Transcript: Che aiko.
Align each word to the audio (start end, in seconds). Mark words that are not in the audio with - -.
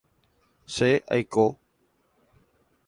Che 0.75 0.89
aiko. 1.19 1.45